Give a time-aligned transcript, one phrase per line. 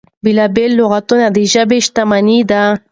[0.23, 2.63] بېلا بېل لغتونه د ژبې شتمني ده.